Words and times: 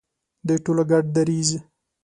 د 0.47 0.49
ټولو 0.63 0.83
ګډ 0.91 1.03
دریځ. 1.15 1.49